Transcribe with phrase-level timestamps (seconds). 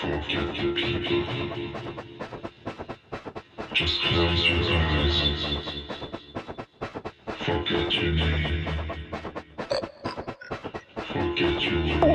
[0.00, 1.22] Forget the people.
[3.74, 5.32] Just close your eyes.
[7.44, 8.66] Forget your name.
[11.12, 12.09] Forget your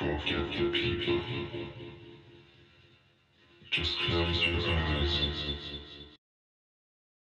[0.00, 1.20] Forget the people.
[3.70, 5.20] Just close your eyes